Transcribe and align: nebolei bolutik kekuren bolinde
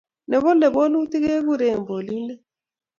nebolei 0.29 0.73
bolutik 0.75 1.23
kekuren 1.27 1.79
bolinde 1.87 2.35